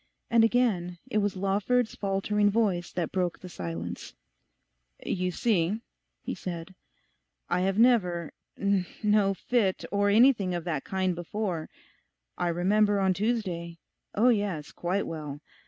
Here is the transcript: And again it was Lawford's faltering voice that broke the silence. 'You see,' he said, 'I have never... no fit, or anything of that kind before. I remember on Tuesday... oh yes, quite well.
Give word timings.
And 0.31 0.43
again 0.43 0.97
it 1.11 1.19
was 1.19 1.35
Lawford's 1.35 1.93
faltering 1.93 2.49
voice 2.49 2.91
that 2.91 3.11
broke 3.11 3.37
the 3.37 3.47
silence. 3.49 4.15
'You 5.05 5.29
see,' 5.29 5.79
he 6.23 6.33
said, 6.33 6.73
'I 7.51 7.59
have 7.61 7.77
never... 7.77 8.33
no 8.57 9.35
fit, 9.35 9.85
or 9.91 10.09
anything 10.09 10.55
of 10.55 10.63
that 10.63 10.83
kind 10.85 11.13
before. 11.13 11.69
I 12.35 12.47
remember 12.47 12.99
on 12.99 13.13
Tuesday... 13.13 13.77
oh 14.15 14.29
yes, 14.29 14.71
quite 14.71 15.05
well. 15.05 15.39